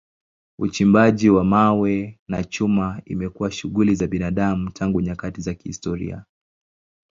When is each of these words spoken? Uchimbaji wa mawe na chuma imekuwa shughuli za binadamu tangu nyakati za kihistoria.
Uchimbaji 0.59 1.29
wa 1.29 1.43
mawe 1.43 2.19
na 2.27 2.43
chuma 2.43 3.01
imekuwa 3.05 3.51
shughuli 3.51 3.95
za 3.95 4.07
binadamu 4.07 4.69
tangu 4.71 5.01
nyakati 5.01 5.41
za 5.41 5.53
kihistoria. 5.53 6.25